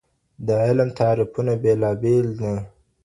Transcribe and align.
د 0.47 0.49
علم 0.65 0.89
تعريفونه 0.99 1.53
بېلابېل 1.63 2.27
دي. 2.39 2.53